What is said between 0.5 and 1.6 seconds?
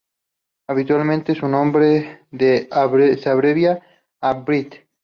Habitualmente su